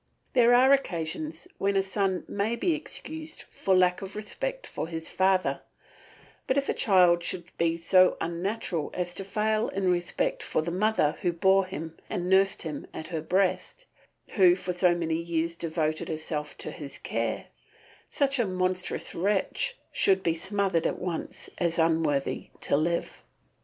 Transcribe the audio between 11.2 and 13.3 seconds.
who bore him and nursed him at her